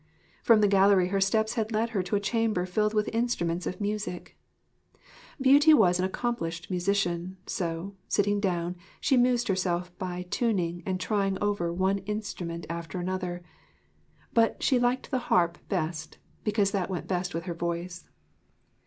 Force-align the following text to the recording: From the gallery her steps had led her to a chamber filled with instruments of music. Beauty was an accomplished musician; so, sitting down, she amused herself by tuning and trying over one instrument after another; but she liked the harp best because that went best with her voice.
From 0.41 0.61
the 0.61 0.67
gallery 0.67 1.09
her 1.09 1.21
steps 1.21 1.53
had 1.53 1.71
led 1.71 1.91
her 1.91 2.01
to 2.01 2.15
a 2.15 2.19
chamber 2.19 2.65
filled 2.65 2.95
with 2.95 3.07
instruments 3.13 3.67
of 3.67 3.79
music. 3.79 4.35
Beauty 5.39 5.75
was 5.75 5.99
an 5.99 6.05
accomplished 6.05 6.71
musician; 6.71 7.37
so, 7.45 7.93
sitting 8.07 8.39
down, 8.39 8.77
she 8.99 9.13
amused 9.13 9.47
herself 9.47 9.95
by 9.99 10.23
tuning 10.31 10.81
and 10.87 10.99
trying 10.99 11.37
over 11.39 11.71
one 11.71 11.99
instrument 11.99 12.65
after 12.67 12.97
another; 12.99 13.43
but 14.33 14.63
she 14.63 14.79
liked 14.79 15.11
the 15.11 15.19
harp 15.29 15.59
best 15.69 16.17
because 16.43 16.71
that 16.71 16.89
went 16.89 17.07
best 17.07 17.35
with 17.35 17.43
her 17.43 17.53
voice. 17.53 18.09